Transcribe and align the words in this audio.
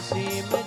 সীম 0.00 0.57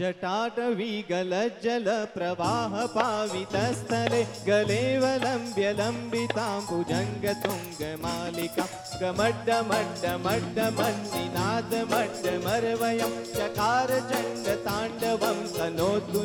जटाटवीगलज्जलप्रवाहपावितस्थले 0.00 0.92
गलजलप्रवाह 1.10 2.72
पावितस्थले 2.94 4.22
गलेवलम्ब्य 4.46 5.66
लम्बिताम्बुजङ्गतुङ्गमालिका 5.80 8.66
गमडमड्डमड्ड 9.02 10.58
मण्डिनाथमड्डमरवयं 10.78 13.14
चकारचण्ड 13.36 14.46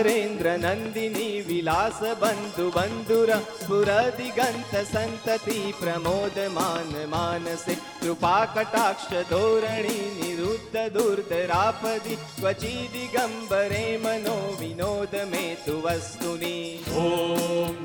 रेन्द्र 0.06 0.48
नन्दिनी 0.64 1.28
विलासबन्धुबन्धुर 1.48 3.30
पुरदिगन्थसन्तति 3.68 5.58
प्रमोद 5.80 6.38
मानमानसि 6.56 7.74
कृपाकटाक्षधोरणि 8.00 9.98
निरुद्ध 10.20 10.76
दुर्दरापदि 10.96 12.16
त्वचिदिगम्बरे 12.40 13.86
मनो 14.04 14.38
विनोदमे 14.60 15.44
तु 15.66 15.76
वस्तुनि 15.86 16.56
ॐ 17.04 17.84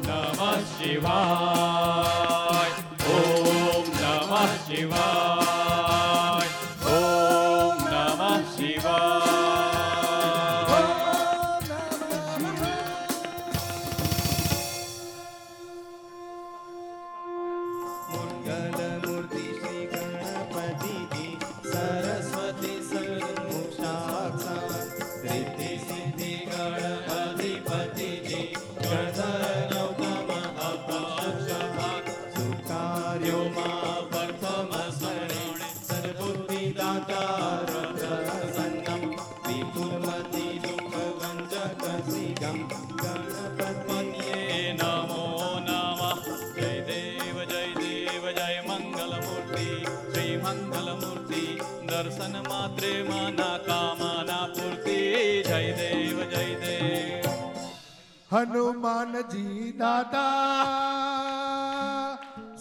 हनुमान 58.39 59.13
जी 59.31 59.71
दादा। 59.79 60.27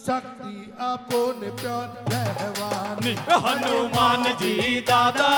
शक्ति 0.07 0.55
अपूर्ण 0.81 1.51
प्योर 1.57 1.89
रहवानी 2.09 3.13
हनुमान 3.45 4.25
जी 4.41 4.81
दादा। 4.81 5.31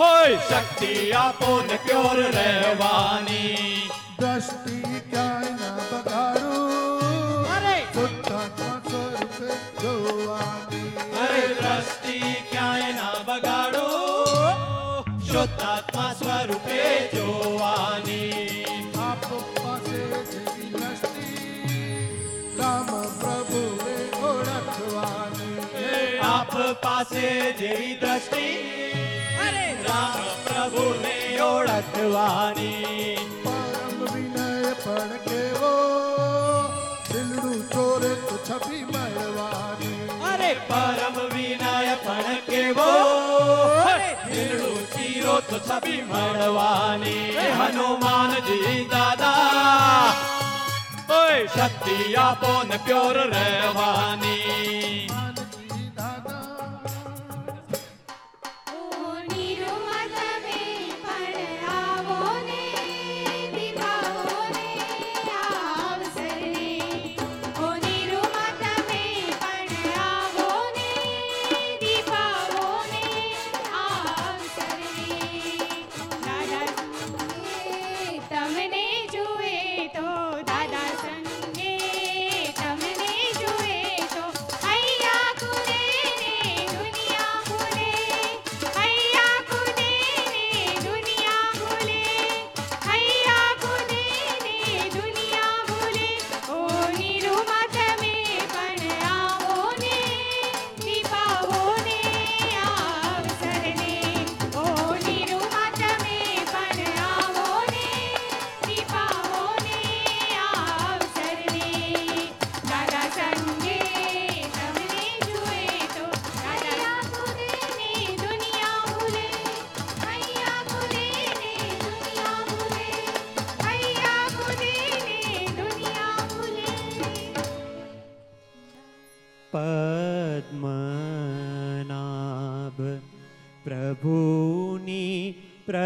होय 0.00 0.36
शक्ति 0.50 1.10
अपूर्ण 1.10 1.76
प्योर 1.76 2.22
रहवानी। 2.36 3.42
दृष्टि 4.20 4.80
ज्ञान 5.10 5.58
बघारू 5.92 6.56
अरे। 7.54 7.78
सुद्धा 7.94 8.40
स्वरूप 8.88 9.36
जोवानी। 9.82 10.82
अरे 11.20 11.46
दृष्टि 11.60 12.18
ज्ञान 12.52 12.98
बघाड़ो 13.28 13.88
शुद्धात्मा 15.32 16.12
स्वरूपे 16.12 16.82
जो 17.14 17.23
पासे 26.82 27.28
जेवी 27.58 27.92
दृष्टि। 28.02 28.46
अरे। 29.44 29.66
राम 29.84 30.22
प्रभु 30.46 30.82
ने 31.02 31.16
ओळखवानी 31.40 32.72
परम 33.44 33.98
विनय 34.12 34.72
पण 34.84 35.10
केवो 35.26 35.72
दिलडु 37.10 37.52
चोरे 37.72 38.14
तो 38.28 38.36
छपी 38.48 38.82
मळवानी 38.92 39.92
अरे 40.30 40.52
परम 40.70 41.16
विनय 41.34 41.94
पण 42.06 42.34
केवो 42.50 42.90
दिलडु 44.26 44.74
चीरो 44.94 45.38
तो 45.50 45.58
छपी 45.68 46.00
मळवानी 46.12 47.18
हनुमान 47.60 48.32
जी 48.46 48.84
दादा 48.92 49.34
ओए 51.16 51.46
शक्ति 51.56 52.14
आपो 52.14 52.52
न 52.62 52.76
प्योर 52.84 53.16
रहवानी। 53.34 55.13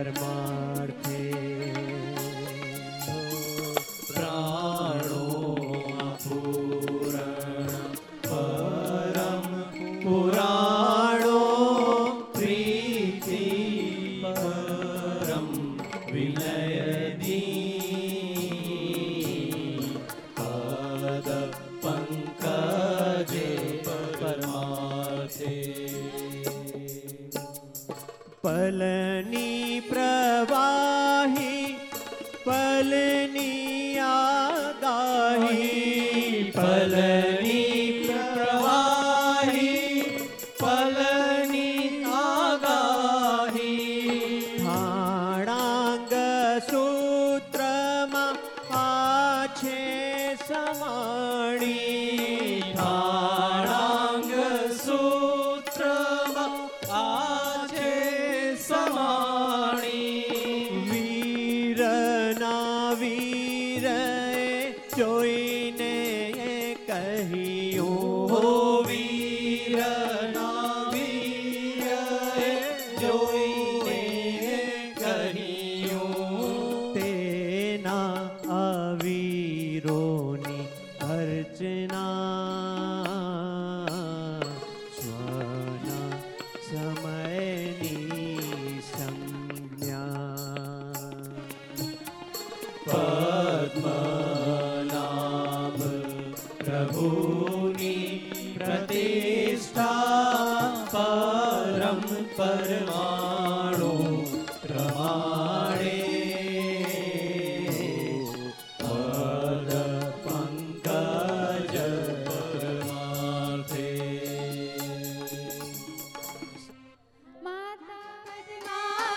शर्मा 0.00 0.39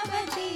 पार्वती 0.03 0.52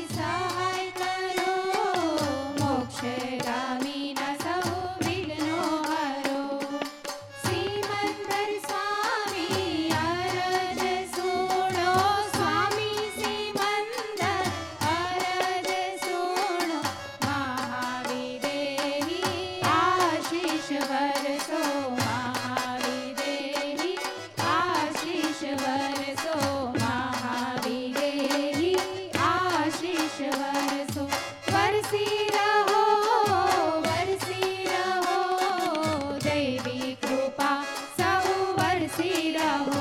রাম 39.40 39.77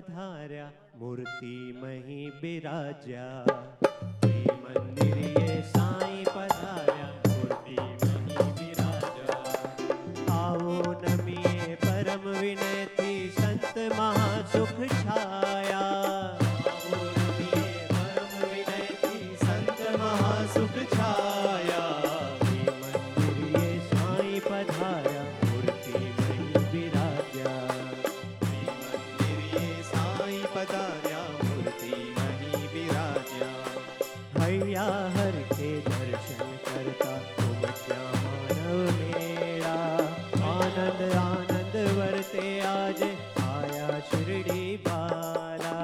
पधारा 0.00 0.72
मूर्ति 0.96 1.80
मही 1.82 2.30
बिराजा। 2.30 3.44
मंदिर 4.24 5.18
ये 5.18 5.62
साई 5.62 6.24
पधारा। 6.28 7.29
या 34.70 34.82
हर 35.14 35.36
के 35.52 35.68
दर्शन 35.80 36.50
करता 36.66 37.12
तुम 37.36 37.62
क्या 37.78 38.02
मानव 38.16 38.90
मेरा। 38.98 39.72
आनंद 40.50 41.00
आनंद 41.18 41.74
वरते 41.96 42.44
आज 42.66 43.02
आया 43.42 43.98
शिरडी 44.10 44.76
बाला। 44.86 45.74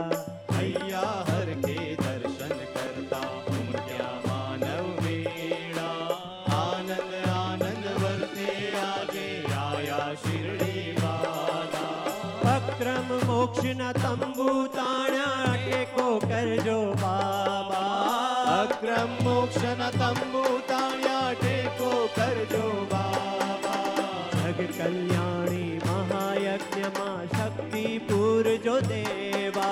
भैया 0.50 1.02
हर 1.30 1.52
के 1.66 1.78
दर्शन 1.96 2.54
करता 2.76 3.20
तुम 3.48 3.72
क्या 3.80 4.10
मानव 4.26 4.86
मेरा। 5.02 5.88
आनंद 6.58 7.14
आनंद 7.30 7.86
वरते 8.02 8.48
आज 8.82 9.16
आया 9.58 10.14
शिरडी 10.24 10.92
बाला। 11.00 11.86
अक्रम 12.56 13.14
मोक्ष 13.26 13.64
न 13.64 13.92
तंबू 13.98 14.50
ताणा 14.78 15.30
के 15.66 15.84
को 15.96 16.08
कर 16.20 16.56
जो 16.64 16.80
बा 16.94 17.16
मोक्षन 19.24 19.82
तम्बूताण्याटे 20.00 21.56
टेको 21.66 21.90
करजो 22.16 22.66
बाबा 22.92 23.76
जग 24.34 24.60
कल्याणी 24.78 25.64
महायज्ञ 25.84 26.82
मा 26.98 27.08
शक्ति 27.34 27.84
पूर्जो 28.08 28.78
देवा 28.88 29.68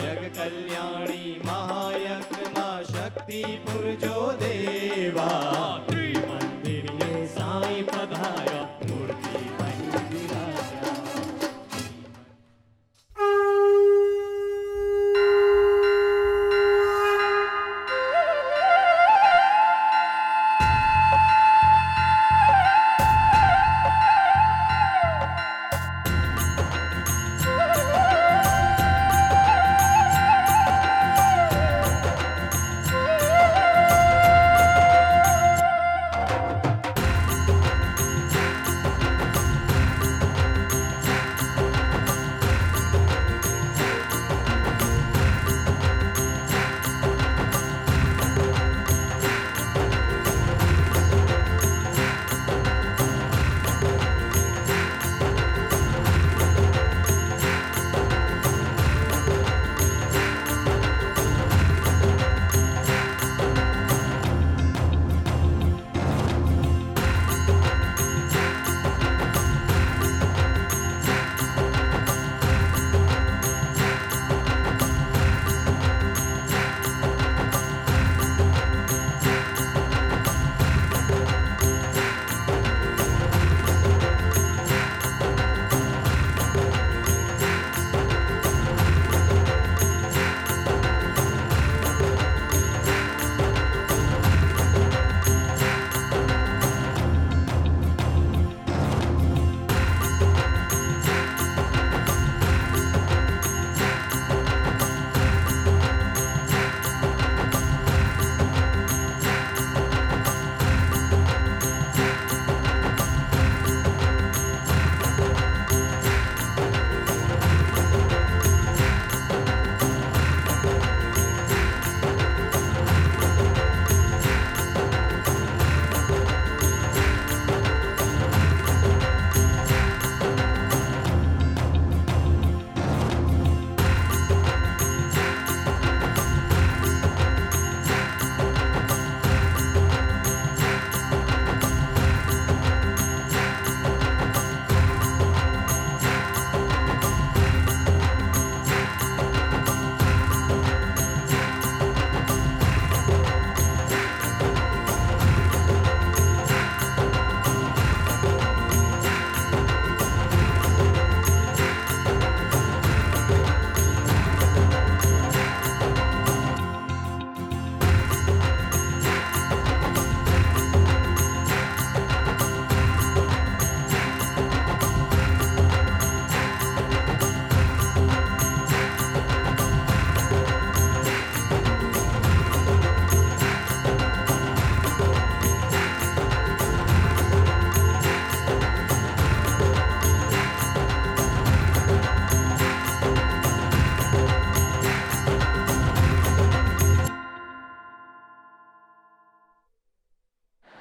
जग 0.00 0.22
कल्याणी 0.38 1.40
महायज्ञ 1.44 2.50
मा 2.56 2.68
शक्ति 2.90 3.42
पूर्जो 3.66 4.30
देवा। 4.42 5.73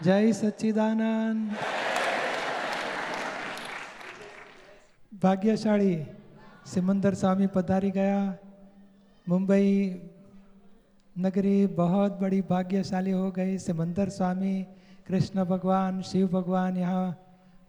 જય 0.03 0.17
સચ્ચિદાનંદ 0.33 1.39
भाग्यशाली 5.13 5.95
सिमंदर 6.65 7.15
स्वामी 7.15 7.47
पधारी 7.49 7.91
गया 7.91 8.19
मुंबई 9.27 9.65
नगरी 11.17 11.57
बहुत 11.75 12.13
बड़ी 12.21 12.41
भाग्यशाली 12.51 13.11
हो 13.13 13.31
गई 13.33 13.57
सिमंदर 13.59 14.09
स्वामी 14.11 14.55
कृष्ण 15.07 15.45
भगवान 15.47 16.01
शिव 16.05 16.27
भगवान 16.29 16.77
यहाँ 16.77 17.09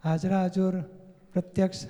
हाजरा 0.04 0.42
हजूर 0.42 0.76
प्रत्यक्ष 1.34 1.84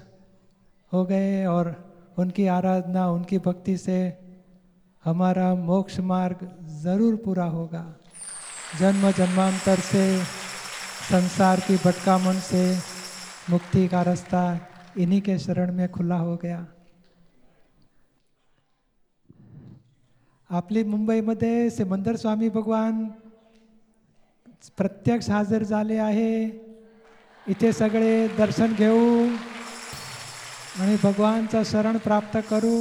हो 0.93 1.05
गए 1.07 1.45
और 1.47 1.75
उनकी 2.19 2.47
आराधना 2.51 3.09
उनकी 3.11 3.39
भक्ति 3.41 3.77
से 3.79 4.01
हमारा 5.05 5.55
मोक्ष 5.67 6.01
मार्ग 6.09 6.49
ज़रूर 6.83 7.17
पूरा 7.25 7.45
होगा 7.57 7.85
जन्म 8.74 9.10
जन्मांतर 9.12 9.80
से 9.80 10.06
संसार 11.10 11.60
की 11.60 11.76
भटकामन 11.76 12.40
से 12.40 12.64
मुक्ति 13.50 13.88
का 13.88 14.02
रास्ता 14.04 14.42
इन्हीं 14.98 15.22
के 15.22 15.38
शरण 15.40 15.72
में 15.74 15.88
खुला 15.92 16.16
हो 16.18 16.36
गया। 16.44 16.66
आपली 20.50 20.84
मुंबईमध्ये 20.84 21.70
सिमंदर 21.70 22.16
स्वामी 22.16 22.50
भगवान 22.50 23.06
प्रत्यक्ष 24.78 25.30
हजर 25.30 25.64
झाले 25.64 25.98
आहे। 25.98 26.36
इथे 27.46 27.72
सगळे 27.74 28.28
दर्शन 28.38 28.74
घेऊ 28.74 29.28
आणि 30.80 30.96
भगवानचं 31.04 31.64
शरण 31.64 31.98
प्राप्त 31.98 32.38
करू 32.50 32.78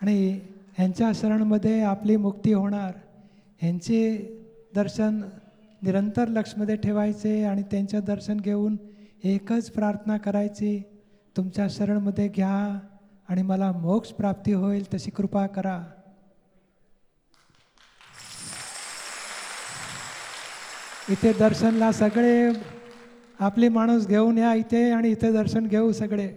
आणि 0.00 0.18
ह्यांच्या 0.78 1.10
शरणमध्ये 1.14 1.80
आपली 1.84 2.16
मुक्ती 2.16 2.52
होणार। 2.52 2.92
ह्यांची 3.60 4.00
दर्शन 4.76 5.20
निरंतर 5.82 6.28
लक्षमध्ये 6.28 6.76
ठेवायचे 6.76 7.44
आणि 7.44 7.62
त्यांचं 7.62 8.00
दर्शन 8.06 8.36
घेऊन 8.36 8.76
एकच 9.24 9.70
प्रार्थना 9.70 10.16
करायची 10.16 10.82
तुमच्या 11.36 11.66
शरणमध्ये 11.70 12.28
घ्या 12.28 12.78
आणि 13.28 13.42
मला 13.42 13.72
मोक्ष 13.72 14.10
प्राप्ती 14.10 14.52
होईल 14.52 14.94
तशी 14.94 15.10
कृपा 15.10 15.46
करा. 15.46 15.84
इथे 21.08 21.32
दर्शनला 21.32 21.92
सगळे 21.92 22.52
आपली 23.38 23.68
माणूस 23.68 24.06
घेऊन 24.06 24.38
या 24.38 24.54
इथे 24.54 24.90
आणि 24.90 25.10
इथे 25.10 25.32
दर्शन 25.32 25.66
घेऊ 25.66 25.92
सगळे. 25.92 26.28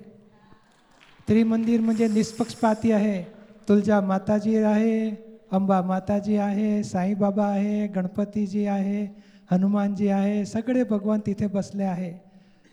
त्रिमंदिर 1.28 1.82
म्हणजे 1.82 2.08
निष्पक्षपाती 2.08 2.92
आहे. 2.92 3.24
तुळजा 3.70 4.02
माताजी 4.02 4.58
आहे. 4.58 5.29
अंबा 5.53 5.81
माताजी 5.83 6.37
आहे 6.37 6.83
साईबाबा 6.83 7.47
आहे 7.47 7.87
गणपतीजी 7.87 8.67
आहे 8.67 9.05
हनुमानजी 9.51 10.09
आहे 10.09 10.45
सगळे 10.45 10.85
भगवान 10.85 11.21
तिथे 11.27 11.47
बसले 11.47 11.85
आहे 11.85 12.13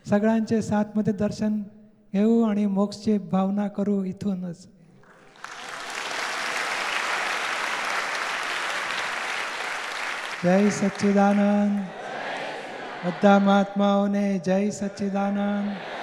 सगळ्यांचे 0.05 0.61
साथमध्ये 0.61 1.13
दर्शन 1.13 1.61
घेऊ 2.13 2.41
आणि 2.43 2.65
मोक्षची 2.65 3.17
भावना 3.31 3.67
करू 3.67 4.03
इथूनच 4.03 4.67
जय 10.43 10.69
सच्चिदानंद 10.69 11.79
બધા 13.05 13.33
મહાત્માઓને 13.39 14.23
જય 14.39 14.71
સચ્ચિદાનંદ 14.71 15.94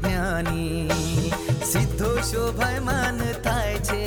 જ્ઞાની 0.00 1.30
સીધો 1.64 2.10
શોભાયમાન 2.22 3.20
થાય 3.42 3.78
છે 3.82 4.04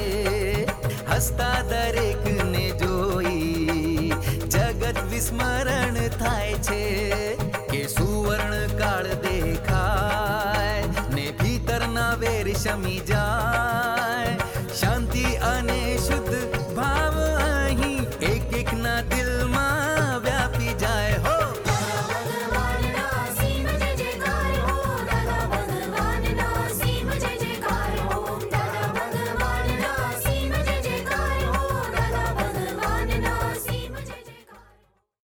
હસતા 1.10 1.60
દરેકને 1.65 2.65
જોઈ 2.82 4.10
જગત 4.47 4.97
વિસ્મરણ 5.12 6.01
થાય 6.17 6.58
છે 6.62 6.82
કે 7.69 7.84
સુવર્ણ 7.89 8.75
કાળ 8.75 9.10
દેખાય 9.23 11.08
ને 11.12 11.25
ભીતરના 11.39 12.12
વેર 12.19 12.53
શમી 12.58 13.01
જાય 13.08 13.42